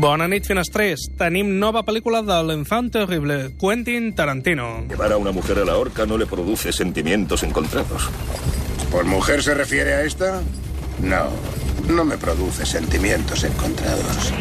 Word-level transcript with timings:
Bona 0.00 0.24
nit, 0.32 0.46
finestrers. 0.48 1.02
Tenim 1.18 1.50
nova 1.60 1.82
pel·lícula 1.84 2.22
de 2.24 2.36
l'Enfant 2.48 2.88
Terrible, 2.94 3.50
Quentin 3.60 4.14
Tarantino. 4.16 4.86
Llevar 4.88 5.12
a 5.12 5.18
una 5.20 5.30
mujer 5.30 5.58
a 5.58 5.64
la 5.68 5.76
horca 5.76 6.06
no 6.06 6.16
le 6.16 6.24
produce 6.24 6.72
sentimientos 6.72 7.42
encontrados. 7.42 8.08
¿Por 8.90 9.04
mujer 9.04 9.42
se 9.42 9.52
refiere 9.52 9.92
a 9.92 10.02
esta? 10.04 10.40
No, 11.02 11.28
no 11.94 12.06
me 12.06 12.16
produce 12.16 12.64
sentimientos 12.64 13.44
encontrados. 13.44 14.32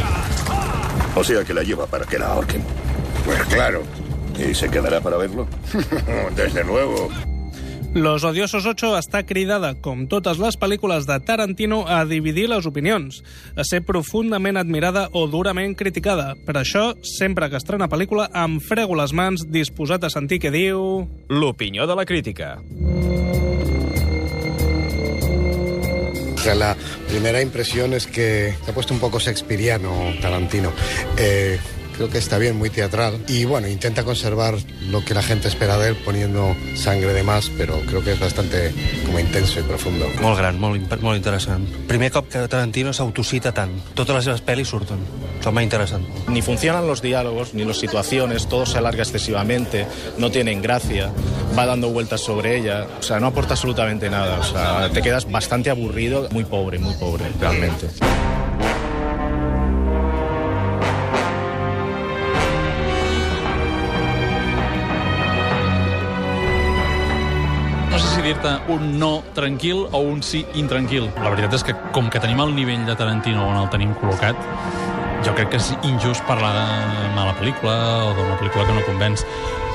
O 1.16 1.26
sea 1.26 1.44
que 1.44 1.54
la 1.54 1.64
lleva 1.64 1.88
para 1.88 2.06
que 2.06 2.20
la 2.20 2.28
ahorquen. 2.28 2.64
Pues 3.26 3.44
claro, 3.54 3.84
¿Y 4.40 4.56
se 4.56 4.70
quedará 4.70 5.02
para 5.02 5.18
verlo? 5.18 5.46
desde 6.36 6.64
luego. 6.64 7.10
Los 7.94 8.24
Odiosos 8.24 8.68
8 8.70 8.92
està 9.00 9.24
cridada, 9.26 9.72
com 9.82 10.04
totes 10.06 10.38
les 10.38 10.54
pel·lícules 10.62 11.08
de 11.10 11.16
Tarantino, 11.26 11.80
a 11.90 12.04
dividir 12.06 12.46
les 12.52 12.68
opinions, 12.70 13.24
a 13.58 13.66
ser 13.66 13.82
profundament 13.82 14.60
admirada 14.62 15.08
o 15.18 15.26
durament 15.26 15.74
criticada. 15.74 16.36
Per 16.46 16.54
això, 16.60 16.92
sempre 17.02 17.50
que 17.50 17.58
estrena 17.58 17.90
pel·lícula, 17.90 18.28
em 18.38 18.60
frego 18.62 18.94
les 19.00 19.10
mans, 19.18 19.48
disposat 19.50 20.06
a 20.06 20.14
sentir 20.14 20.38
què 20.44 20.54
diu... 20.54 21.08
L'opinió 21.34 21.90
de 21.90 21.98
la 21.98 22.06
crítica. 22.06 22.60
O 26.30 26.42
sea, 26.42 26.54
la 26.56 26.76
primera 27.10 27.42
impresión 27.42 27.94
es 27.94 28.06
que 28.06 28.54
se 28.64 28.72
ha 28.72 28.74
puesto 28.74 28.94
un 28.94 29.00
poco 29.00 29.20
shakespeariano 29.20 30.14
Tarantino. 30.22 30.72
Eh, 31.18 31.60
creo 32.00 32.10
que 32.10 32.18
está 32.18 32.38
bien, 32.38 32.58
muy 32.58 32.70
teatral. 32.70 33.20
Y 33.28 33.44
bueno, 33.44 33.68
intenta 33.68 34.06
conservar 34.06 34.56
lo 34.90 35.04
que 35.04 35.14
la 35.14 35.22
gente 35.22 35.50
espera 35.50 35.78
de 35.78 35.90
él 35.90 35.96
poniendo 35.98 36.56
sangre 36.76 37.12
de 37.12 37.24
más, 37.24 37.52
pero 37.58 37.82
creo 37.82 38.02
que 38.02 38.14
es 38.14 38.20
bastante 38.22 38.74
como 39.06 39.20
intenso 39.20 39.60
y 39.60 39.64
profundo. 39.64 40.08
Molt 40.22 40.38
gran, 40.38 40.58
molt, 40.58 41.02
molt 41.02 41.18
interessant. 41.18 41.68
Primer 41.90 42.10
cop 42.16 42.30
que 42.32 42.46
Tarantino 42.48 42.94
s'autocita 42.96 43.52
tant. 43.52 43.76
Totes 44.00 44.16
les 44.16 44.30
seves 44.30 44.46
pel·lis 44.48 44.72
surten. 44.72 45.04
Això 45.42 45.52
m'ha 45.52 45.66
interessant. 45.66 46.08
Ni 46.32 46.42
funcionan 46.42 46.88
los 46.88 47.02
diálogos, 47.04 47.54
ni 47.54 47.68
las 47.68 47.84
situaciones, 47.84 48.48
todo 48.48 48.66
se 48.66 48.78
alarga 48.78 49.04
excesivamente, 49.04 49.86
no 50.18 50.32
tienen 50.32 50.62
gracia, 50.62 51.12
va 51.58 51.66
dando 51.66 51.90
vueltas 51.92 52.22
sobre 52.22 52.56
ella, 52.56 52.88
o 52.98 53.04
sea, 53.04 53.20
no 53.20 53.28
aporta 53.28 53.56
absolutamente 53.56 54.10
nada, 54.10 54.40
o 54.40 54.44
sea, 54.44 54.90
te 54.90 55.02
quedas 55.02 55.30
bastante 55.30 55.70
aburrido, 55.70 56.30
muy 56.32 56.46
pobre, 56.46 56.80
muy 56.80 56.96
pobre, 56.96 57.26
realmente. 57.42 57.88
No 58.00 58.29
sé 68.20 68.26
si 68.26 68.34
dir-te 68.34 68.72
un 68.74 69.00
no 69.00 69.24
tranquil 69.34 69.88
o 69.92 70.00
un 70.00 70.22
sí 70.24 70.46
intranquil. 70.56 71.08
La 71.24 71.30
veritat 71.32 71.54
és 71.56 71.64
que, 71.64 71.76
com 71.96 72.10
que 72.12 72.20
tenim 72.20 72.40
el 72.44 72.52
nivell 72.56 72.86
de 72.88 72.96
Tarantino 72.98 73.46
on 73.48 73.58
el 73.60 73.70
tenim 73.72 73.94
col·locat, 74.02 74.36
jo 75.24 75.34
crec 75.38 75.54
que 75.54 75.60
és 75.60 75.70
injust 75.88 76.26
parlar 76.28 76.52
de 76.56 77.14
mala 77.16 77.36
pel·lícula 77.40 77.76
o 78.10 78.14
d'una 78.18 78.36
pel·lícula 78.42 78.66
que 78.68 78.76
no 78.76 78.84
convenç. 78.88 79.24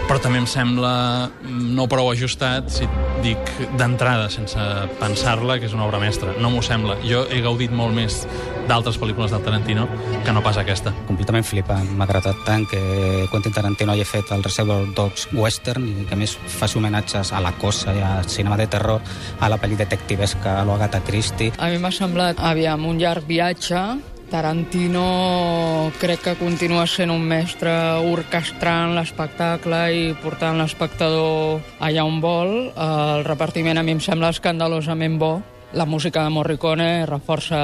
Però 0.05 0.20
també 0.20 0.42
em 0.42 0.48
sembla 0.50 1.31
no 1.48 1.87
prou 1.89 2.11
ajustat 2.12 2.69
si 2.69 2.89
dic 3.25 3.55
d'entrada, 3.78 4.28
sense 4.28 4.61
pensar-la, 5.00 5.56
que 5.59 5.70
és 5.70 5.77
una 5.77 5.87
obra 5.87 6.03
mestra. 6.03 6.34
No 6.37 6.53
m'ho 6.53 6.61
sembla. 6.65 6.98
Jo 7.09 7.25
he 7.31 7.41
gaudit 7.45 7.72
molt 7.72 7.97
més 7.97 8.27
d'altres 8.69 8.98
pel·lícules 9.01 9.33
del 9.34 9.43
Tarantino 9.45 9.87
que 10.25 10.33
no 10.33 10.43
pas 10.43 10.57
aquesta. 10.57 10.93
completament 11.07 11.45
flipant. 11.45 11.91
M'ha 11.97 12.05
agradat 12.05 12.37
tant 12.47 12.65
que 12.67 13.27
Quentin 13.31 13.53
Tarantino 13.53 13.93
hagi 13.93 14.05
fet 14.05 14.33
el 14.33 14.43
Reservoir 14.43 14.87
Dogs 14.97 15.29
western 15.33 15.84
i 15.84 16.06
que 16.09 16.15
a 16.15 16.19
més 16.19 16.34
faci 16.34 16.79
homenatges 16.79 17.33
a 17.33 17.41
la 17.41 17.53
cosa 17.53 17.95
i 17.95 18.01
a 18.01 18.23
cinema 18.27 18.56
de 18.56 18.67
terror, 18.67 19.01
a 19.41 19.48
la 19.48 19.59
pel·li 19.61 19.77
detectivesca, 19.77 20.61
a 20.61 20.65
l'Agatha 20.65 21.03
Christie. 21.05 21.53
A 21.59 21.69
mi 21.69 21.79
m'ha 21.79 21.93
semblat, 21.93 22.41
aviam, 22.41 22.84
un 22.89 22.98
llarg 22.98 23.27
viatge. 23.29 23.84
Tarantino 24.31 25.93
crec 26.01 26.25
que 26.25 26.34
continua 26.34 26.87
sent 26.91 27.12
un 27.12 27.23
mestre 27.23 27.71
orquestrant 28.03 28.97
l'espectacle 28.97 29.81
i 29.94 30.05
portant 30.25 30.59
l'espectador 30.59 31.61
allà 31.78 32.03
on 32.03 32.19
vol. 32.25 32.55
El 32.75 33.25
repartiment 33.28 33.78
a 33.78 33.84
mi 33.87 33.94
em 33.94 34.00
sembla 34.03 34.33
escandalosament 34.34 35.21
bo. 35.21 35.37
La 35.75 35.87
música 35.87 36.23
de 36.23 36.31
Morricone 36.31 37.03
reforça 37.11 37.59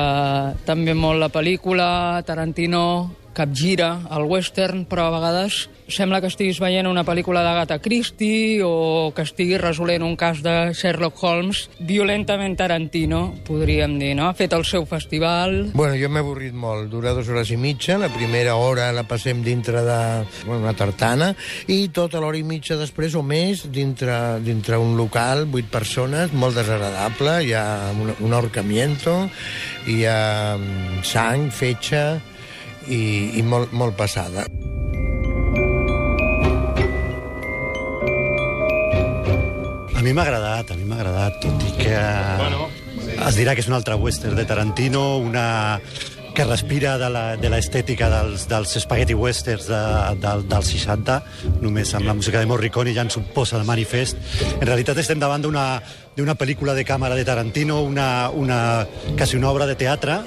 també 0.67 0.97
molt 0.99 1.21
la 1.23 1.29
pel·lícula. 1.31 2.19
Tarantino 2.27 2.83
capgira 3.35 3.93
el 4.11 4.27
western, 4.29 4.85
però 4.91 5.07
a 5.09 5.15
vegades 5.15 5.69
sembla 5.91 6.21
que 6.23 6.31
estiguis 6.31 6.61
veient 6.63 6.87
una 6.87 7.05
pel·lícula 7.07 7.43
d'Agatha 7.43 7.81
Christie 7.83 8.61
o 8.63 9.11
que 9.15 9.25
estiguis 9.27 9.61
resolent 9.63 10.05
un 10.07 10.17
cas 10.19 10.43
de 10.45 10.73
Sherlock 10.75 11.23
Holmes 11.25 11.65
violentament 11.87 12.57
Tarantino, 12.59 13.23
podríem 13.47 13.99
dir, 13.99 14.15
no? 14.19 14.29
Ha 14.29 14.37
fet 14.39 14.55
el 14.55 14.65
seu 14.69 14.87
festival, 14.87 15.71
Bueno, 15.75 15.95
jo 15.99 16.09
m'he 16.11 16.23
avorrit 16.23 16.55
molt. 16.57 16.89
Dura 16.91 17.13
dues 17.15 17.29
hores 17.31 17.51
i 17.55 17.57
mitja. 17.61 17.97
La 18.01 18.11
primera 18.13 18.57
hora 18.59 18.91
la 18.95 19.05
passem 19.09 19.43
dintre 19.45 19.83
de 19.87 19.99
bueno, 20.47 20.61
una 20.65 20.75
tartana 20.77 21.31
i 21.71 21.89
tota 21.95 22.21
l'hora 22.23 22.39
i 22.39 22.45
mitja 22.47 22.79
després 22.81 23.15
o 23.19 23.23
més 23.27 23.67
dintre, 23.73 24.41
dintre 24.45 24.79
un 24.81 24.97
local, 24.99 25.47
vuit 25.51 25.69
persones, 25.71 26.33
molt 26.33 26.59
desagradable. 26.59 27.39
Hi 27.47 27.55
ha 27.57 27.67
un, 27.95 28.15
un 28.19 28.35
ahorcamiento, 28.37 29.17
hi 29.87 30.03
ha 30.09 30.57
mm, 30.57 31.05
sang, 31.07 31.49
fetge 31.55 32.05
i, 32.91 33.39
i 33.39 33.43
molt, 33.47 33.73
molt 33.73 33.97
passada. 33.97 34.47
A 39.97 40.03
mi 40.03 40.13
m'ha 40.17 40.23
agradat, 40.25 40.71
a 40.73 40.77
mi 40.79 40.87
m'ha 40.89 40.97
agradat, 40.97 41.41
tot 41.43 41.65
i 41.67 41.73
que 41.77 41.97
bueno. 42.41 42.69
es 43.27 43.37
dirà 43.37 43.53
que 43.55 43.61
és 43.61 43.69
un 43.69 43.77
altre 43.77 43.99
western 44.01 44.37
de 44.39 44.47
Tarantino, 44.49 45.19
una 45.21 45.81
que 46.35 46.45
respira 46.47 46.95
de 46.97 47.09
la- 47.11 47.37
de 47.37 47.51
l'estètica 47.51 48.09
dels, 48.09 48.47
dels 48.49 48.73
spaghetti 48.81 49.13
westerns 49.19 49.67
de, 49.69 49.81
del, 50.23 50.47
dels 50.49 50.71
60, 50.73 51.19
només 51.61 51.93
amb 51.99 52.07
la 52.07 52.15
música 52.15 52.39
de 52.41 52.47
Morricone 52.47 52.95
ja 52.95 53.03
ens 53.05 53.17
ho 53.19 53.23
posa 53.35 53.59
de 53.59 53.65
manifest. 53.69 54.17
En 54.61 54.65
realitat 54.67 54.97
estem 55.03 55.19
davant 55.21 55.43
d'una 55.43 55.83
d'una 56.17 56.35
pel·lícula 56.35 56.75
de 56.75 56.85
càmera 56.85 57.15
de 57.17 57.25
Tarantino, 57.25 57.81
una, 57.83 58.31
una, 58.31 58.87
quasi 59.17 59.37
una 59.37 59.51
obra 59.51 59.67
de 59.67 59.75
teatre, 59.75 60.19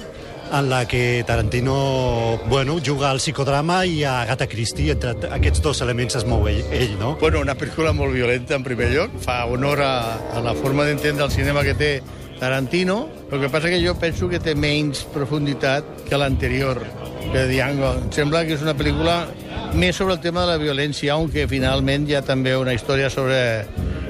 en 0.52 0.68
la 0.70 0.86
que 0.86 1.24
Tarantino 1.26 2.40
bueno, 2.48 2.78
juga 2.84 3.10
al 3.10 3.18
psicodrama 3.18 3.84
i 3.86 4.04
a 4.04 4.20
Agatha 4.22 4.46
Christie, 4.46 4.92
entre 4.92 5.14
aquests 5.34 5.62
dos 5.62 5.80
elements 5.82 6.18
es 6.20 6.26
mou 6.28 6.46
ell, 6.48 6.62
ell 6.72 6.98
no? 7.00 7.14
Bueno, 7.20 7.40
una 7.40 7.56
pel·lícula 7.58 7.94
molt 7.96 8.14
violenta, 8.14 8.54
en 8.58 8.66
primer 8.66 8.90
lloc. 8.92 9.16
Fa 9.24 9.44
honor 9.46 9.82
a, 9.82 9.94
a 10.34 10.44
la 10.44 10.54
forma 10.54 10.84
d'entendre 10.84 11.24
el 11.26 11.32
cinema 11.32 11.64
que 11.64 11.74
té 11.74 11.90
Tarantino. 12.38 13.08
El 13.32 13.40
que 13.40 13.48
passa 13.48 13.70
que 13.70 13.80
jo 13.82 13.96
penso 13.98 14.28
que 14.28 14.40
té 14.42 14.54
menys 14.54 15.04
profunditat 15.14 16.04
que 16.08 16.18
l'anterior, 16.20 16.82
que 17.32 17.46
Django. 17.48 17.94
Em 18.04 18.12
sembla 18.14 18.44
que 18.44 18.58
és 18.58 18.62
una 18.62 18.76
pel·lícula 18.76 19.22
més 19.74 19.96
sobre 19.96 20.14
el 20.14 20.22
tema 20.22 20.44
de 20.44 20.52
la 20.52 20.60
violència, 20.60 21.14
aunque 21.14 21.48
finalment 21.50 22.06
hi 22.08 22.18
ha 22.18 22.22
també 22.22 22.54
una 22.56 22.74
història 22.76 23.10
sobre 23.10 23.64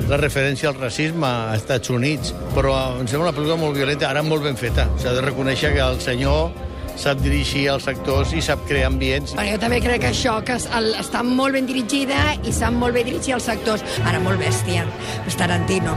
la 0.08 0.18
referència 0.20 0.68
al 0.68 0.76
racisme 0.78 1.26
a 1.26 1.54
Estats 1.56 1.90
Units. 1.90 2.34
Però 2.54 2.74
em 3.00 3.06
sembla 3.08 3.30
una 3.30 3.36
pel·lícula 3.36 3.56
molt 3.60 3.76
violenta, 3.78 4.10
ara 4.10 4.22
molt 4.22 4.44
ben 4.44 4.56
feta. 4.60 4.88
S'ha 5.00 5.14
de 5.16 5.24
reconèixer 5.24 5.72
que 5.74 5.82
el 5.84 6.00
senyor 6.04 6.52
sap 6.96 7.18
dirigir 7.18 7.64
els 7.72 7.88
actors 7.90 8.32
i 8.38 8.42
sap 8.44 8.60
crear 8.68 8.86
ambients. 8.92 9.34
Bueno, 9.34 9.56
jo 9.56 9.58
també 9.64 9.80
crec 9.82 10.04
que 10.04 10.12
això, 10.12 10.36
que 10.46 10.54
es- 10.60 10.68
el, 10.78 10.92
està 10.94 11.24
molt 11.26 11.54
ben 11.58 11.66
dirigida 11.66 12.36
i 12.44 12.52
sap 12.52 12.72
molt 12.72 12.94
bé 12.94 13.02
dirigir 13.04 13.34
els 13.34 13.48
actors. 13.48 13.82
Ara, 14.04 14.20
molt 14.20 14.38
bèstia, 14.38 14.86
és 15.26 15.34
Tarantino. 15.36 15.96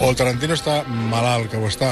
o 0.00 0.08
el 0.08 0.16
Tarantino 0.16 0.54
està 0.56 0.80
malalt, 1.10 1.50
que 1.52 1.58
ho 1.60 1.66
està, 1.68 1.90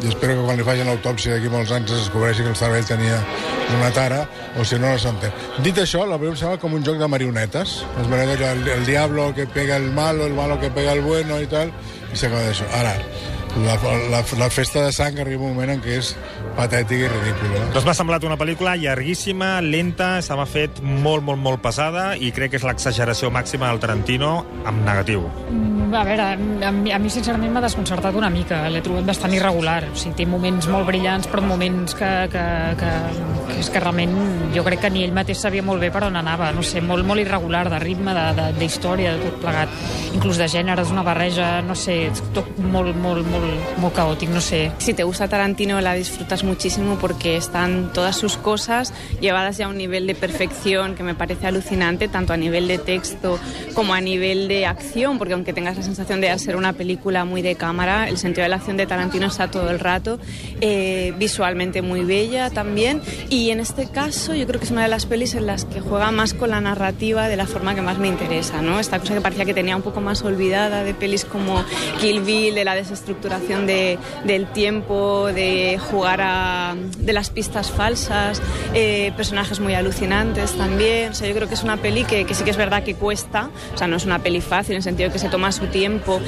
i 0.00 0.08
espero 0.08 0.36
que 0.38 0.44
quan 0.46 0.56
li 0.58 0.64
facin 0.64 0.88
l'autòpsia 0.88 1.36
d'aquí 1.36 1.50
molts 1.52 1.72
anys 1.76 1.92
es 1.92 2.04
descobreixi 2.04 2.44
que 2.46 2.52
el 2.52 2.58
cervell 2.58 2.86
tenia 2.88 3.18
una 3.76 3.90
tara, 3.94 4.20
o 4.58 4.64
si 4.64 4.78
no, 4.80 4.90
no 4.90 4.98
s'entén. 4.98 5.34
Dit 5.64 5.78
això, 5.78 6.04
la 6.06 6.16
pel·lícula 6.16 6.36
em 6.36 6.40
sembla 6.42 6.60
com 6.62 6.76
un 6.78 6.86
joc 6.86 6.98
de 7.00 7.08
marionetes. 7.10 7.76
Les 7.98 8.08
marionetes, 8.10 8.46
el, 8.48 8.68
el 8.78 8.86
diablo 8.88 9.30
que 9.36 9.46
pega 9.46 9.76
el 9.76 9.90
malo, 9.94 10.26
el 10.26 10.34
malo 10.34 10.58
que 10.60 10.70
pega 10.74 10.96
el 10.96 11.04
bueno 11.06 11.40
i 11.42 11.50
tal, 11.50 11.72
i 12.10 12.16
s'acaba 12.16 12.48
d'això. 12.48 12.66
Ara, 12.80 12.96
la, 13.64 13.74
la, 14.10 14.22
la 14.38 14.50
festa 14.50 14.84
de 14.86 14.92
sang 14.92 15.18
arriba 15.20 15.42
un 15.44 15.54
moment 15.54 15.70
en 15.74 15.80
què 15.82 15.96
és 15.98 16.12
patètica 16.56 17.06
i 17.06 17.10
ridícula. 17.10 17.64
Doncs 17.74 17.86
m'ha 17.88 17.94
semblat 17.96 18.24
una 18.28 18.36
pel·lícula 18.40 18.76
llarguíssima, 18.78 19.60
lenta, 19.64 20.20
se 20.22 20.36
m'ha 20.38 20.46
fet 20.46 20.80
molt, 20.82 21.24
molt, 21.26 21.40
molt 21.40 21.62
pesada 21.64 22.12
i 22.16 22.30
crec 22.36 22.52
que 22.54 22.60
és 22.60 22.66
l'exageració 22.66 23.30
màxima 23.34 23.70
del 23.70 23.80
Tarantino 23.82 24.44
amb 24.64 24.84
negatiu. 24.86 25.26
Mm, 25.50 25.78
A 25.90 26.04
veure, 26.06 26.22
a 26.62 26.70
mi, 26.70 26.92
a 26.94 26.98
mi 27.02 27.10
sincerament 27.10 27.50
m'ha 27.50 27.64
desconcertat 27.64 28.14
una 28.14 28.28
mica. 28.30 28.60
L'he 28.70 28.78
trobat 28.84 29.08
bastant 29.08 29.32
irregular. 29.34 29.80
O 29.90 29.96
sigui, 29.98 30.14
té 30.20 30.26
moments 30.30 30.68
molt 30.70 30.86
brillants, 30.86 31.26
però 31.26 31.42
moments 31.42 31.96
que, 31.98 32.10
que, 32.30 32.44
que, 32.78 32.90
que 33.50 33.56
és 33.58 33.70
que 33.74 33.80
realment 33.82 34.14
jo 34.54 34.62
crec 34.62 34.84
que 34.84 34.90
ni 34.94 35.02
ell 35.02 35.10
mateix 35.16 35.40
sabia 35.42 35.64
molt 35.66 35.82
bé 35.82 35.90
per 35.90 36.04
on 36.06 36.14
anava. 36.20 36.52
No 36.54 36.62
sé, 36.62 36.78
molt, 36.80 37.02
molt 37.08 37.18
irregular, 37.24 37.64
de 37.72 37.80
ritme, 37.82 38.14
de- 38.14 38.28
de- 38.38 38.52
d'història, 38.60 39.16
de, 39.16 39.24
de 39.24 39.32
tot 39.32 39.40
plegat. 39.42 39.74
Inclús 40.14 40.38
de 40.38 40.46
gèneres, 40.52 40.92
una 40.94 41.02
barreja, 41.02 41.56
no 41.66 41.74
sé, 41.74 42.04
és 42.12 42.22
tot 42.38 42.46
molt, 42.62 42.94
molt, 42.94 43.26
molt 43.26 43.39
molt 43.78 43.94
caòtic, 43.94 44.28
no 44.30 44.40
sé. 44.40 44.72
Si 44.78 44.94
te 44.94 45.04
gusta 45.04 45.28
Tarantino 45.28 45.80
la 45.80 45.94
disfrutas 45.94 46.44
muchísimo 46.44 46.98
porque 47.00 47.36
están 47.36 47.92
todas 47.92 48.16
sus 48.16 48.36
cosas 48.36 48.92
llevadas 49.20 49.56
ya 49.56 49.66
a 49.66 49.68
un 49.68 49.78
nivel 49.78 50.06
de 50.06 50.14
perfección 50.14 50.94
que 50.94 51.02
me 51.02 51.14
parece 51.14 51.46
alucinante, 51.46 52.08
tanto 52.08 52.32
a 52.32 52.36
nivel 52.36 52.68
de 52.68 52.78
texto 52.78 53.38
como 53.74 53.94
a 53.94 54.00
nivel 54.00 54.48
de 54.48 54.66
acción, 54.66 55.18
porque 55.18 55.34
aunque 55.34 55.52
tengas 55.52 55.76
la 55.76 55.82
sensación 55.82 56.20
de 56.20 56.36
ser 56.38 56.56
una 56.56 56.72
película 56.72 57.24
muy 57.24 57.42
de 57.42 57.54
cámara, 57.56 58.08
el 58.08 58.18
sentido 58.18 58.42
de 58.42 58.48
la 58.48 58.56
acción 58.56 58.76
de 58.76 58.86
Tarantino 58.86 59.26
está 59.26 59.50
todo 59.50 59.70
el 59.70 59.78
rato, 59.78 60.18
eh, 60.60 61.12
visualmente 61.18 61.82
muy 61.82 62.04
bella 62.04 62.50
también, 62.50 63.02
y 63.28 63.50
en 63.50 63.60
este 63.60 63.88
caso 63.88 64.34
yo 64.34 64.46
creo 64.46 64.60
que 64.60 64.66
es 64.66 64.72
una 64.72 64.82
de 64.82 64.88
las 64.88 65.06
pelis 65.06 65.34
en 65.34 65.46
las 65.46 65.64
que 65.64 65.80
juega 65.80 66.10
más 66.10 66.34
con 66.34 66.50
la 66.50 66.60
narrativa 66.60 67.28
de 67.28 67.36
la 67.36 67.46
forma 67.46 67.74
que 67.74 67.82
más 67.82 67.98
me 67.98 68.08
interesa, 68.08 68.62
¿no? 68.62 68.80
Esta 68.80 68.98
cosa 68.98 69.14
que 69.14 69.20
parecía 69.20 69.44
que 69.44 69.54
tenía 69.54 69.76
un 69.76 69.82
poco 69.82 70.00
más 70.00 70.22
olvidada 70.22 70.84
de 70.84 70.94
pelis 70.94 71.24
como 71.24 71.64
Kill 72.00 72.20
Bill, 72.20 72.54
de 72.54 72.64
la 72.64 72.74
de, 73.38 73.98
del 74.24 74.46
tiempo, 74.46 75.28
de 75.32 75.78
jugar 75.78 76.20
a, 76.20 76.74
de 76.98 77.12
las 77.12 77.30
pistas 77.30 77.70
falsas, 77.70 78.42
eh, 78.74 79.12
personajes 79.16 79.60
muy 79.60 79.74
alucinantes 79.74 80.52
también. 80.52 81.12
O 81.12 81.14
sea, 81.14 81.28
yo 81.28 81.34
creo 81.34 81.48
que 81.48 81.54
es 81.54 81.62
una 81.62 81.76
peli 81.76 82.04
que, 82.04 82.24
que 82.24 82.34
sí 82.34 82.42
que 82.42 82.50
es 82.50 82.56
verdad 82.56 82.82
que 82.82 82.94
cuesta, 82.94 83.50
o 83.74 83.78
sea, 83.78 83.86
no 83.86 83.96
es 83.96 84.04
una 84.04 84.18
peli 84.18 84.40
fácil 84.40 84.72
en 84.72 84.78
el 84.78 84.82
sentido 84.82 85.08
de 85.08 85.12
que 85.12 85.18
se 85.18 85.28
toma 85.28 85.52
su 85.52 85.66
tiempo. 85.66 86.20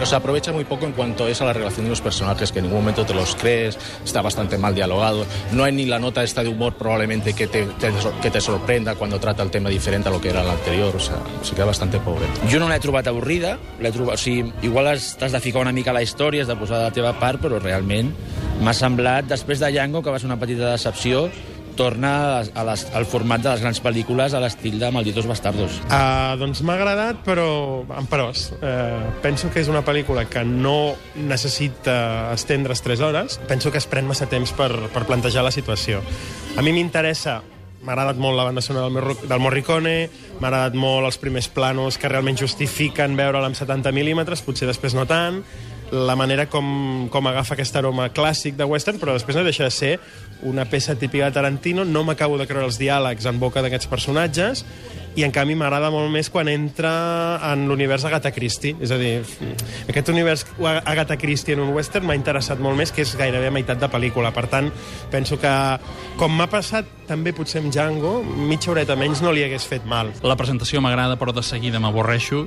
Pero 0.00 0.08
se 0.08 0.16
aprovecha 0.16 0.50
muy 0.50 0.64
poco 0.64 0.86
en 0.86 0.92
cuanto 0.92 1.28
es 1.28 1.42
a 1.42 1.44
la 1.44 1.52
relación 1.52 1.84
de 1.84 1.90
los 1.90 2.00
personajes, 2.00 2.52
que 2.52 2.60
en 2.60 2.64
ningún 2.64 2.80
momento 2.80 3.04
te 3.04 3.12
los 3.12 3.36
crees, 3.36 3.78
está 4.02 4.22
bastante 4.22 4.56
mal 4.56 4.74
dialogado, 4.74 5.26
no 5.52 5.64
hay 5.64 5.72
ni 5.72 5.84
la 5.84 5.98
nota 5.98 6.22
esta 6.22 6.42
de 6.42 6.48
humor 6.48 6.72
probablemente 6.72 7.34
que 7.34 7.46
te, 7.46 7.66
te, 7.66 7.92
que 8.22 8.30
te 8.30 8.40
sorprenda 8.40 8.94
cuando 8.94 9.20
trata 9.20 9.42
el 9.42 9.50
tema 9.50 9.68
diferente 9.68 10.08
a 10.08 10.12
lo 10.12 10.18
que 10.18 10.30
era 10.30 10.42
l'anterior, 10.42 10.96
o 10.96 10.98
sea, 10.98 11.18
se 11.42 11.54
queda 11.54 11.66
bastante 11.66 12.00
pobre. 12.00 12.24
Jo 12.48 12.56
no 12.62 12.70
l'he 12.70 12.80
trobat 12.80 13.12
avorrida, 13.12 13.58
l'he 13.76 13.92
trobat, 13.92 14.16
o 14.16 14.22
sigui, 14.24 14.54
igual 14.64 14.88
t'has 14.88 15.36
de 15.36 15.40
ficar 15.44 15.60
una 15.60 15.76
mica 15.76 15.92
a 15.92 15.98
la 15.98 16.00
història, 16.00 16.46
has 16.46 16.48
de 16.48 16.56
posar 16.56 16.78
de 16.80 16.88
la 16.88 16.96
teva 16.96 17.12
part, 17.20 17.36
però 17.44 17.60
realment 17.60 18.14
m'ha 18.64 18.72
semblat, 18.72 19.28
després 19.28 19.60
de 19.60 19.68
Django, 19.68 20.00
que 20.00 20.16
va 20.16 20.16
ser 20.16 20.32
una 20.32 20.40
petita 20.40 20.72
decepció, 20.72 21.26
torna 21.80 22.12
a 22.44 22.64
les, 22.68 22.84
al 22.92 23.06
format 23.08 23.40
de 23.40 23.48
les 23.54 23.62
grans 23.64 23.78
pel·lícules 23.80 24.34
a 24.36 24.40
l'estil 24.42 24.76
de 24.80 24.90
Malditos 24.92 25.24
Bastardos. 25.28 25.78
Uh, 25.88 26.36
doncs 26.40 26.60
m'ha 26.60 26.76
agradat, 26.76 27.22
però 27.24 27.46
amb 27.96 28.10
peròs. 28.10 28.50
Uh, 28.58 29.06
penso 29.24 29.48
que 29.48 29.62
és 29.62 29.70
una 29.72 29.80
pel·lícula 29.86 30.26
que 30.28 30.44
no 30.44 30.92
necessita 31.16 32.34
estendre's 32.34 32.84
3 32.84 33.06
hores. 33.06 33.38
Penso 33.48 33.72
que 33.72 33.80
es 33.80 33.88
pren 33.88 34.04
massa 34.10 34.28
temps 34.28 34.52
per, 34.52 34.68
per 34.92 35.06
plantejar 35.08 35.46
la 35.46 35.54
situació. 35.54 36.02
A 36.60 36.66
mi 36.66 36.76
m'interessa 36.76 37.40
m'ha 37.80 37.94
agradat 37.94 38.20
molt 38.20 38.36
la 38.36 38.44
banda 38.50 38.60
sonora 38.60 38.92
del, 38.92 39.16
del 39.24 39.40
Morricone, 39.40 39.96
m'ha 40.36 40.50
agradat 40.50 40.76
molt 40.76 41.08
els 41.08 41.16
primers 41.22 41.48
planos 41.48 41.96
que 41.96 42.12
realment 42.12 42.36
justifiquen 42.36 43.16
veure'l 43.16 43.46
amb 43.46 43.56
70 43.56 43.94
mil·límetres, 43.96 44.44
potser 44.44 44.68
després 44.68 44.92
no 44.98 45.08
tant, 45.08 45.40
la 45.90 46.16
manera 46.16 46.46
com, 46.50 47.08
com 47.10 47.28
agafa 47.30 47.56
aquest 47.56 47.76
aroma 47.76 48.08
clàssic 48.14 48.56
de 48.58 48.66
western, 48.68 49.00
però 49.02 49.16
després 49.16 49.38
no 49.38 49.44
deixa 49.46 49.66
de 49.66 49.74
ser 49.74 49.92
una 50.46 50.64
peça 50.64 50.96
típica 50.96 51.28
de 51.28 51.36
Tarantino. 51.36 51.84
No 51.84 52.04
m'acabo 52.06 52.38
de 52.38 52.46
creure 52.46 52.68
els 52.68 52.78
diàlegs 52.80 53.26
en 53.28 53.40
boca 53.42 53.62
d'aquests 53.64 53.90
personatges, 53.90 54.64
i 55.18 55.24
en 55.26 55.32
canvi 55.34 55.56
m'agrada 55.58 55.90
molt 55.90 56.10
més 56.12 56.30
quan 56.30 56.48
entra 56.48 56.92
en 57.50 57.66
l'univers 57.68 58.04
Agatha 58.06 58.30
Christie. 58.34 58.76
És 58.80 58.92
a 58.94 58.98
dir, 59.00 59.18
aquest 59.90 60.10
univers 60.12 60.44
Agatha 60.62 61.18
Christie 61.18 61.56
en 61.56 61.64
un 61.64 61.72
western 61.74 62.06
m'ha 62.06 62.18
interessat 62.18 62.62
molt 62.62 62.78
més, 62.78 62.92
que 62.94 63.02
és 63.02 63.16
gairebé 63.18 63.50
a 63.50 63.54
meitat 63.54 63.80
de 63.82 63.90
pel·lícula. 63.90 64.30
Per 64.36 64.46
tant, 64.52 64.70
penso 65.10 65.40
que, 65.42 65.54
com 66.20 66.36
m'ha 66.38 66.46
passat 66.50 66.86
també 67.10 67.34
potser 67.34 67.64
amb 67.64 67.74
Django, 67.74 68.20
mitja 68.22 68.70
horeta 68.70 68.96
menys 68.98 69.24
no 69.24 69.34
li 69.34 69.42
hagués 69.44 69.66
fet 69.66 69.86
mal. 69.88 70.14
La 70.22 70.38
presentació 70.38 70.82
m'agrada, 70.84 71.18
però 71.18 71.34
de 71.34 71.42
seguida 71.42 71.82
m'avorreixo 71.82 72.46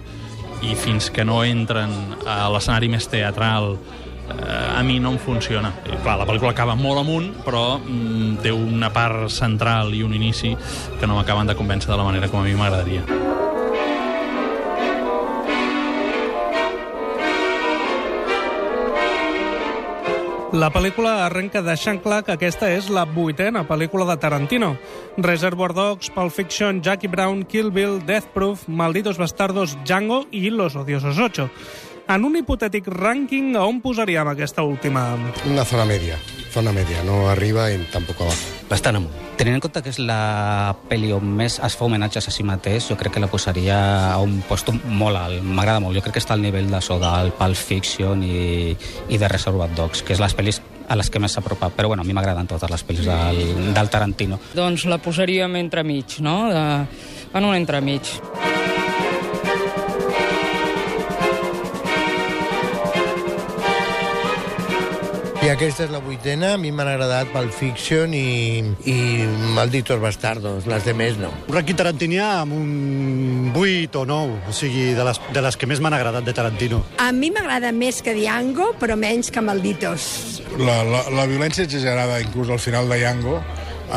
i 0.64 0.76
fins 0.80 1.10
que 1.14 1.26
no 1.28 1.42
entren 1.44 1.92
a 2.26 2.48
l'escenari 2.54 2.90
més 2.92 3.08
teatral 3.12 3.76
eh, 3.76 4.80
a 4.80 4.82
mi 4.84 5.00
no 5.00 5.14
em 5.14 5.20
funciona. 5.20 5.74
I, 5.86 6.00
clar, 6.04 6.18
la 6.22 6.28
pel·lícula 6.30 6.54
acaba 6.56 6.78
molt 6.80 7.04
amunt, 7.04 7.30
però 7.46 7.66
mm, 7.80 8.40
té 8.46 8.54
una 8.56 8.94
part 8.96 9.30
central 9.34 9.94
i 9.94 10.04
un 10.04 10.16
inici 10.16 10.56
que 11.00 11.08
no 11.08 11.20
m'acaben 11.20 11.50
de 11.50 11.58
convèncer 11.60 11.92
de 11.92 12.00
la 12.00 12.08
manera 12.08 12.32
com 12.32 12.42
a 12.42 12.48
mi 12.48 12.56
m'agradaria. 12.58 13.33
La 20.54 20.68
pel·lícula 20.70 21.24
arrenca 21.26 21.64
deixant 21.66 21.98
clar 21.98 22.20
que 22.22 22.36
aquesta 22.36 22.68
és 22.70 22.86
la 22.94 23.08
vuitena 23.10 23.64
pel·lícula 23.66 24.06
de 24.06 24.16
Tarantino. 24.22 24.76
Reservoir 25.18 25.72
Dogs, 25.74 26.12
Pulp 26.14 26.30
Fiction, 26.36 26.84
Jackie 26.86 27.10
Brown, 27.10 27.42
Kill 27.50 27.72
Bill, 27.74 27.98
Death 28.06 28.30
Proof, 28.36 28.68
Malditos 28.68 29.18
Bastardos, 29.18 29.74
Django 29.82 30.28
i 30.30 30.52
Los 30.54 30.76
Odiosos 30.78 31.18
8. 31.18 31.50
En 32.14 32.30
un 32.30 32.38
hipotètic 32.38 32.86
rànquing, 32.86 33.56
on 33.58 33.82
posaríem 33.82 34.30
aquesta 34.30 34.62
última? 34.62 35.08
Una 35.50 35.66
zona 35.66 35.90
media. 35.90 36.22
Zona 36.54 36.72
media, 36.72 37.02
no 37.02 37.30
arriba 37.32 37.72
i 37.74 37.80
tampoc 37.90 38.20
abajo. 38.22 38.52
Bastant 38.70 39.00
amunt. 39.00 39.14
Tenint 39.40 39.58
en 39.58 39.62
compte 39.64 39.82
que 39.82 39.90
és 39.90 39.98
la 39.98 40.76
pel·li 40.86 41.10
on 41.16 41.26
més 41.40 41.56
es 41.66 41.78
fa 41.78 41.88
homenatges 41.88 42.30
a 42.30 42.34
si 42.36 42.46
mateix, 42.46 42.92
jo 42.92 42.98
crec 43.00 43.16
que 43.16 43.24
la 43.24 43.30
posaria 43.32 43.80
a 44.12 44.20
un 44.22 44.38
post 44.46 44.70
molt 44.86 45.18
alt. 45.18 45.42
M'agrada 45.42 45.82
molt. 45.82 45.98
Jo 45.98 46.06
crec 46.06 46.20
que 46.20 46.22
està 46.22 46.38
al 46.38 46.46
nivell 46.46 46.70
de 46.70 46.84
so 46.86 47.00
del 47.02 47.34
Pulp 47.40 47.58
Fiction 47.58 48.22
i, 48.22 48.78
i 49.10 49.18
de 49.18 49.34
Reservoir 49.34 49.72
Dogs, 49.74 50.06
que 50.06 50.14
és 50.14 50.22
les 50.22 50.38
pel·lis 50.38 50.62
a 50.86 51.00
les 51.00 51.10
que 51.10 51.22
més 51.24 51.34
s'apropa. 51.34 51.74
Però 51.74 51.90
bueno, 51.90 52.06
a 52.06 52.08
mi 52.08 52.14
m'agraden 52.14 52.54
totes 52.54 52.70
les 52.70 52.86
pel·lis 52.86 53.10
del, 53.10 53.74
del 53.74 53.90
Tarantino. 53.90 54.38
Doncs 54.54 54.86
la 54.86 55.02
posaríem 55.02 55.58
entremig, 55.58 56.20
no? 56.22 56.38
De, 56.54 56.66
en 57.34 57.50
un 57.50 57.58
entremig. 57.58 58.20
Aquesta 65.54 65.86
és 65.86 65.92
la 65.94 66.00
vuitena, 66.02 66.54
a 66.56 66.58
mi 66.58 66.72
m'han 66.74 66.88
agradat 66.90 67.30
Pulp 67.34 67.54
Fiction 67.54 68.14
i, 68.18 68.64
i 68.90 68.96
Malditos 69.54 70.00
Bastardos, 70.02 70.66
les 70.70 70.86
de 70.88 70.94
més 70.98 71.18
no. 71.22 71.30
Un 71.48 71.58
rànquing 71.58 71.78
tarantinià 71.78 72.30
amb 72.42 72.56
un 72.58 73.52
8 73.54 74.02
o 74.02 74.06
9, 74.10 74.40
o 74.50 74.54
sigui, 74.56 74.90
de 74.98 75.06
les, 75.06 75.20
de 75.36 75.44
les 75.46 75.58
que 75.60 75.70
més 75.70 75.82
m'han 75.84 75.94
agradat 75.94 76.26
de 76.26 76.34
Tarantino. 76.34 76.82
A 76.98 77.12
mi 77.14 77.30
m'agrada 77.34 77.70
més 77.76 78.02
que 78.02 78.16
Django, 78.18 78.72
però 78.82 78.98
menys 79.00 79.30
que 79.34 79.44
Malditos. 79.46 80.08
La, 80.58 80.80
la, 80.88 81.04
la 81.14 81.26
violència 81.30 81.68
exagerada, 81.68 82.18
inclús 82.24 82.50
al 82.50 82.62
final 82.64 82.90
de 82.90 82.98
Django, 83.04 83.38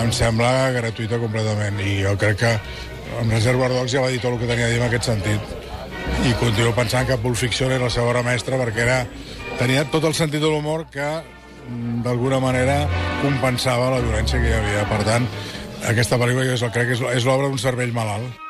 em 0.02 0.12
sembla 0.12 0.50
gratuïta 0.76 1.20
completament. 1.22 1.80
I 1.80 2.02
jo 2.04 2.12
crec 2.20 2.42
que 2.42 2.52
en 3.22 3.32
Reservoir 3.32 3.70
Dogs 3.72 3.94
ja 3.94 4.04
va 4.04 4.12
dir 4.12 4.20
tot 4.20 4.34
el 4.34 4.42
que 4.42 4.50
tenia 4.50 4.68
a 4.68 4.74
dir 4.74 4.82
en 4.82 4.90
aquest 4.90 5.08
sentit. 5.08 5.56
I 6.26 6.36
continuo 6.42 6.74
pensant 6.76 7.08
que 7.08 7.16
Pulp 7.22 7.38
Fiction 7.38 7.72
era 7.72 7.88
la 7.88 7.92
seva 7.92 8.10
obra 8.10 8.22
mestra 8.26 8.60
perquè 8.60 8.84
era, 8.84 9.00
tenia 9.56 9.86
tot 9.88 10.04
el 10.04 10.14
sentit 10.14 10.42
de 10.42 10.52
l'humor 10.52 10.84
que 10.92 11.08
d'alguna 12.04 12.40
manera 12.42 12.80
compensava 13.22 13.92
la 13.96 14.00
violència 14.04 14.40
que 14.40 14.50
hi 14.50 14.56
havia. 14.56 14.88
Per 14.90 15.02
tant, 15.08 15.28
aquesta 15.92 16.18
pel·lícula 16.20 16.56
jo 16.56 16.72
crec 16.74 16.92
que 16.92 16.98
és, 16.98 17.06
és 17.20 17.28
l'obra 17.28 17.50
d'un 17.50 17.62
cervell 17.62 17.94
malalt. 17.96 18.45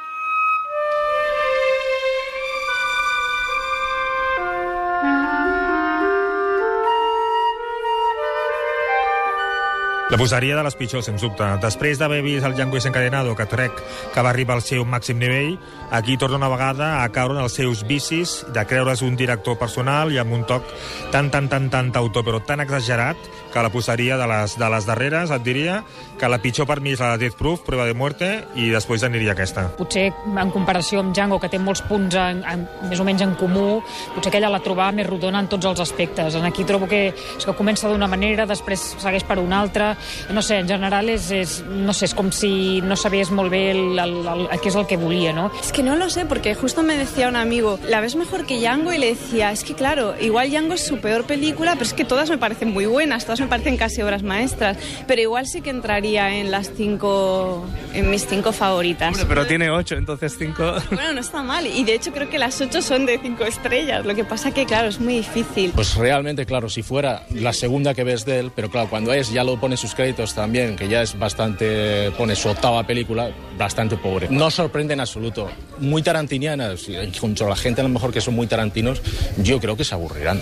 La 10.07 10.17
posaria 10.17 10.55
de 10.55 10.63
les 10.63 10.77
pitjors, 10.79 11.03
sens 11.09 11.19
dubte. 11.25 11.47
Després 11.59 11.99
d'haver 11.99 12.21
vist 12.23 12.47
el 12.47 12.53
Django 12.55 12.79
desencadenado, 12.79 13.33
que 13.35 13.49
crec 13.51 13.81
que 14.15 14.23
va 14.23 14.31
arribar 14.31 14.55
al 14.55 14.63
seu 14.63 14.85
màxim 14.87 15.19
nivell, 15.19 15.57
aquí 15.91 16.15
torna 16.17 16.39
una 16.39 16.51
vegada 16.53 16.91
a 17.01 17.09
caure 17.11 17.35
en 17.35 17.43
els 17.43 17.57
seus 17.59 17.83
vicis 17.89 18.37
de 18.55 18.63
creure's 18.71 19.03
un 19.03 19.19
director 19.19 19.59
personal 19.59 20.15
i 20.15 20.21
amb 20.23 20.37
un 20.39 20.45
toc 20.47 20.63
tan, 21.11 21.33
tan, 21.35 21.49
tan, 21.51 21.67
tan 21.75 21.91
autor, 21.99 22.23
però 22.23 22.39
tan 22.39 22.63
exagerat, 22.63 23.19
que 23.57 23.63
la 23.63 23.71
posaria 23.71 24.19
de 24.19 24.27
les, 24.29 24.59
de 24.61 24.69
les 24.69 24.85
darreres, 24.85 25.31
et 25.33 25.45
diria, 25.45 25.79
que 26.21 26.29
la 26.29 26.37
pitjor 26.43 26.67
per 26.69 26.77
mi 26.85 26.93
és 26.93 27.01
la 27.01 27.15
de 27.15 27.25
Death 27.25 27.39
Proof, 27.39 27.63
Prueba 27.65 27.87
de 27.89 27.95
Muerte, 27.97 28.29
i 28.53 28.69
després 28.69 29.05
aniria 29.07 29.33
aquesta. 29.33 29.71
Potser 29.79 30.11
en 30.13 30.51
comparació 30.53 31.01
amb 31.01 31.15
Django, 31.17 31.39
que 31.41 31.49
té 31.49 31.57
molts 31.57 31.81
punts 31.89 32.19
en, 32.21 32.43
en, 32.45 32.67
més 32.91 33.01
o 33.01 33.07
menys 33.09 33.25
en 33.25 33.33
comú, 33.41 33.81
potser 34.13 34.29
aquella 34.29 34.51
la 34.53 34.61
trobava 34.61 34.93
més 34.93 35.09
rodona 35.09 35.41
en 35.41 35.49
tots 35.49 35.71
els 35.71 35.81
aspectes. 35.81 36.37
En 36.37 36.45
aquí 36.45 36.67
trobo 36.69 36.89
que, 36.91 37.01
és 37.17 37.49
que 37.49 37.55
comença 37.57 37.89
d'una 37.89 38.09
manera, 38.13 38.45
després 38.45 38.83
segueix 39.01 39.25
per 39.25 39.39
una 39.41 39.63
altra, 39.65 39.95
no 40.37 40.45
sé, 40.45 40.61
en 40.61 40.69
general 40.69 41.09
és, 41.15 41.31
és, 41.33 41.57
no 41.65 41.97
sé, 41.97 42.11
és 42.11 42.17
com 42.19 42.29
si 42.37 42.83
no 42.85 43.01
sabés 43.01 43.33
molt 43.33 43.55
bé 43.55 43.71
el, 43.73 43.83
el, 43.97 44.17
el, 44.21 44.45
el, 44.51 44.61
què 44.61 44.69
és 44.69 44.77
el 44.77 44.85
que 44.91 45.01
volia, 45.01 45.33
no? 45.33 45.49
Es 45.63 45.73
que 45.73 45.87
no 45.87 45.97
lo 45.97 46.11
sé, 46.13 46.27
porque 46.29 46.55
justo 46.55 46.85
me 46.85 46.99
decía 47.01 47.33
un 47.33 47.41
amigo, 47.41 47.79
¿la 47.89 48.03
ves 48.05 48.17
mejor 48.17 48.45
que 48.45 48.61
Django? 48.61 48.93
Y 48.93 48.99
le 48.99 49.15
decía, 49.15 49.51
es 49.51 49.65
que 49.65 49.73
claro, 49.73 50.13
igual 50.21 50.51
Django 50.51 50.75
es 50.75 50.85
su 50.85 51.01
peor 51.01 51.25
película, 51.25 51.73
pero 51.73 51.85
es 51.85 51.95
que 51.95 52.05
todas 52.05 52.29
me 52.29 52.37
parecen 52.37 52.75
muy 52.75 52.85
buenas, 52.85 53.25
todas 53.25 53.41
me 53.41 53.46
me 53.47 53.51
parecen 53.51 53.77
casi 53.77 54.03
obras 54.03 54.25
maestras, 54.25 54.77
pero 55.07 55.23
igual 55.23 55.47
sí 55.47 55.61
que 55.61 55.71
entraría 55.71 56.37
en 56.37 56.51
las 56.51 56.73
cinco, 56.77 57.65
en 57.95 58.11
mis 58.11 58.27
cinco 58.27 58.53
favoritas. 58.53 59.11
Hombre, 59.11 59.27
pero 59.29 59.47
tiene 59.47 59.71
ocho, 59.71 59.95
entonces 59.95 60.35
cinco... 60.37 60.75
Bueno, 60.91 61.13
no 61.13 61.21
está 61.21 61.45
mal, 61.45 61.65
y 61.65 61.85
de 61.85 61.95
hecho 61.95 62.13
creo 62.13 62.29
que 62.29 62.39
las 62.39 62.61
ocho 62.61 62.83
son 62.83 63.07
de 63.07 63.21
cinco 63.21 63.45
estrellas, 63.45 64.05
lo 64.05 64.17
que 64.17 64.25
pasa 64.25 64.51
que, 64.51 64.67
claro, 64.67 64.89
es 64.89 64.99
muy 64.99 65.19
difícil. 65.19 65.71
Pues 65.75 65.95
realmente, 65.95 66.45
claro, 66.45 66.69
si 66.69 66.83
fuera 66.83 67.23
la 67.31 67.53
segunda 67.53 67.95
que 67.95 68.03
ves 68.03 68.25
de 68.25 68.41
él, 68.41 68.53
pero 68.55 68.69
claro, 68.69 68.91
cuando 68.91 69.13
es, 69.13 69.33
ya 69.33 69.45
lo 69.45 69.61
pone 69.61 69.77
sus 69.77 69.95
créditos 69.95 70.35
también, 70.35 70.75
que 70.75 70.89
ya 70.89 71.03
es 71.03 71.17
bastante, 71.17 72.11
pone 72.19 72.35
su 72.35 72.49
octava 72.49 72.85
película, 72.85 73.31
bastante 73.57 73.97
pobre. 73.97 74.27
No 74.29 74.51
sorprende 74.51 74.95
en 74.95 75.01
absoluto. 75.01 75.49
Muy 75.79 76.03
tarantiniana, 76.03 76.75
junto 77.21 77.47
a 77.47 77.51
la 77.51 77.57
gente 77.57 77.81
a 77.81 77.85
lo 77.85 77.91
mejor 77.91 78.13
que 78.13 78.21
son 78.21 78.35
muy 78.35 78.49
tarantinos, 78.49 79.01
yo 79.39 79.61
creo 79.61 79.77
que 79.77 79.85
se 79.85 79.95
aburrirán. 79.95 80.41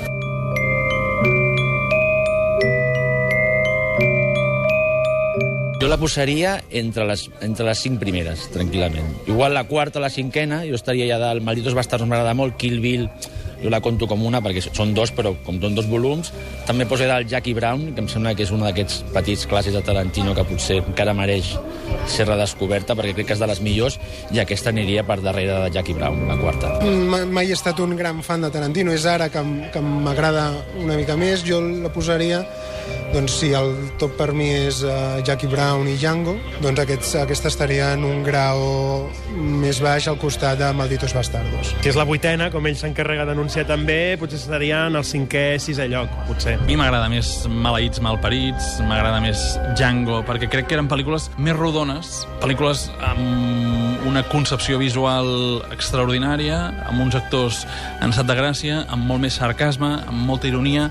Jo 5.85 5.89
la 5.93 5.99
posaria 6.01 6.57
entre 6.73 7.05
les, 7.05 7.27
entre 7.45 7.67
les 7.69 7.77
cinc 7.85 8.01
primeres, 8.01 8.47
tranquil·lament. 8.55 9.05
Igual 9.29 9.53
la 9.53 9.67
quarta 9.69 9.99
o 10.01 10.03
la 10.03 10.09
cinquena, 10.09 10.63
jo 10.65 10.79
estaria 10.79 11.05
ja 11.11 11.19
dalt. 11.21 11.45
Malditos 11.45 11.75
Bastards 11.77 12.07
m'agrada 12.09 12.33
molt, 12.33 12.57
Kill 12.57 12.81
Bill 12.81 13.05
jo 13.65 13.71
la 13.73 13.79
conto 13.85 14.05
com 14.09 14.21
una, 14.29 14.41
perquè 14.45 14.61
són 14.65 14.91
dos, 14.97 15.13
però 15.17 15.31
com 15.45 15.57
són 15.61 15.77
dos 15.77 15.87
volums. 15.89 16.33
També 16.69 16.85
poso 16.89 17.05
dalt 17.09 17.29
Jackie 17.31 17.55
Brown, 17.57 17.93
que 17.97 18.01
em 18.03 18.09
sembla 18.13 18.33
que 18.37 18.45
és 18.45 18.51
una 18.53 18.67
d'aquests 18.71 19.05
petits 19.15 19.45
clàssics 19.49 19.77
de 19.77 19.83
Tarantino 19.85 20.35
que 20.37 20.45
potser 20.45 20.79
encara 20.83 21.15
mereix 21.17 21.55
ser 22.09 22.27
redescoberta, 22.29 22.97
perquè 22.97 23.15
crec 23.17 23.29
que 23.31 23.37
és 23.37 23.41
de 23.41 23.49
les 23.49 23.61
millors, 23.65 23.97
i 24.33 24.41
aquesta 24.43 24.69
aniria 24.73 25.05
per 25.09 25.21
darrere 25.25 25.63
de 25.67 25.71
Jackie 25.79 25.97
Brown, 25.97 26.27
la 26.29 26.37
quarta. 26.41 26.75
Ma- 26.85 27.25
Mai 27.25 27.49
he 27.53 27.57
estat 27.57 27.81
un 27.81 27.97
gran 27.97 28.21
fan 28.25 28.45
de 28.45 28.51
Tarantino, 28.53 28.93
és 28.93 29.05
ara 29.09 29.29
que, 29.33 29.41
que 29.73 29.81
m'agrada 29.85 30.51
una 30.83 30.97
mica 31.01 31.17
més. 31.17 31.45
Jo 31.45 31.61
la 31.65 31.93
posaria, 31.93 32.43
doncs 33.15 33.37
si 33.39 33.53
el 33.55 33.77
top 34.01 34.17
per 34.19 34.33
mi 34.35 34.49
és 34.51 34.81
uh, 34.83 35.21
Jackie 35.23 35.47
Brown 35.51 35.87
i 35.87 35.95
Django, 36.01 36.35
doncs 36.59 36.83
aquests, 36.83 37.13
aquesta 37.23 37.51
estaria 37.53 37.93
en 37.95 38.03
un 38.09 38.25
grau 38.27 38.65
més 39.63 39.79
baix 39.85 40.09
al 40.11 40.19
costat 40.19 40.59
de 40.59 40.73
Malditos 40.75 41.15
Bastardos. 41.15 41.71
Que 41.85 41.93
és 41.93 41.99
la 41.99 42.07
vuitena, 42.09 42.51
com 42.51 42.67
ell 42.67 42.75
s'encarrega 42.79 43.27
d'anunciar 43.29 43.69
també, 43.71 44.17
potser 44.19 44.41
estaria 44.41 44.85
en 44.89 44.99
el 44.99 45.07
cinquè, 45.07 45.45
sisè 45.63 45.87
lloc, 45.93 46.11
potser. 46.27 46.57
A 46.59 46.67
mi 46.67 46.79
m'agrada 46.81 47.07
més 47.13 47.31
Maleïts 47.47 48.03
Malparits, 48.03 48.75
m'agrada 48.89 49.23
més 49.23 49.47
Django, 49.79 50.25
perquè 50.27 50.51
crec 50.51 50.69
que 50.71 50.79
eren 50.81 50.91
pel·lícules 50.91 51.31
més 51.39 51.55
rodones, 51.55 52.25
pel·lícules 52.43 52.89
amb 53.13 54.05
una 54.05 54.25
concepció 54.29 54.77
visual 54.79 55.63
extraordinària, 55.73 56.59
amb 56.91 57.07
uns 57.07 57.17
actors 57.19 57.63
en 58.03 58.11
estat 58.11 58.29
de 58.29 58.37
gràcia, 58.37 58.83
amb 58.93 59.07
molt 59.09 59.23
més 59.25 59.39
sarcasme, 59.41 59.95
amb 60.03 60.27
molta 60.29 60.51
ironia, 60.51 60.91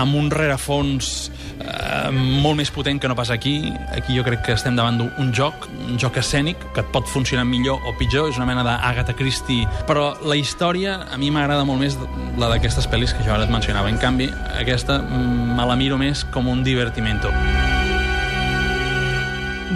amb 0.00 0.16
un 0.18 0.32
rerefons 0.32 1.30
eh, 1.60 2.10
molt 2.12 2.58
més 2.58 2.70
potent 2.74 3.00
que 3.00 3.08
no 3.10 3.16
pas 3.18 3.30
aquí. 3.30 3.72
Aquí 3.94 4.16
jo 4.16 4.24
crec 4.26 4.44
que 4.46 4.56
estem 4.56 4.76
davant 4.78 4.98
d'un 4.98 5.32
joc, 5.34 5.68
un 5.88 5.98
joc 6.00 6.18
escènic, 6.22 6.58
que 6.74 6.84
et 6.84 6.92
pot 6.94 7.08
funcionar 7.08 7.44
millor 7.48 7.82
o 7.86 7.94
pitjor, 7.98 8.30
és 8.32 8.40
una 8.40 8.48
mena 8.48 8.64
d'Agatha 8.66 9.16
Christie, 9.18 9.66
però 9.88 10.12
la 10.26 10.38
història 10.38 11.00
a 11.12 11.20
mi 11.20 11.32
m'agrada 11.34 11.66
molt 11.68 11.82
més 11.82 11.98
la 12.40 12.50
d'aquestes 12.52 12.88
pel·lis 12.90 13.14
que 13.16 13.24
jo 13.26 13.34
ara 13.34 13.46
et 13.48 13.52
mencionava. 13.52 13.90
En 13.92 14.00
canvi, 14.02 14.30
aquesta 14.58 15.00
mm, 15.02 15.56
me 15.58 15.68
la 15.68 15.78
miro 15.78 15.98
més 16.00 16.26
com 16.34 16.48
un 16.50 16.64
divertimento. 16.66 17.32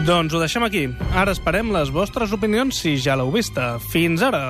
Doncs 0.06 0.34
ho 0.34 0.42
deixem 0.42 0.62
aquí. 0.62 0.86
Ara 1.16 1.32
esperem 1.34 1.72
les 1.74 1.90
vostres 1.94 2.34
opinions 2.36 2.78
si 2.82 2.94
ja 3.00 3.16
l'heu 3.18 3.32
vista. 3.34 3.76
Fins 3.90 4.22
ara! 4.22 4.44